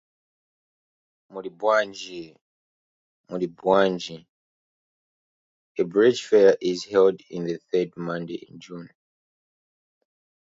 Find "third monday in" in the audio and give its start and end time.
7.71-8.59